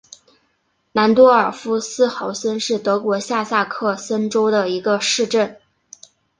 [0.93, 5.57] 兰多尔夫斯豪森是德国下萨克森州的一个市镇。